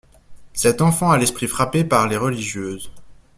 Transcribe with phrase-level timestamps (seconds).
[0.53, 2.89] Cette enfant a l'esprit frappé par les religieuses.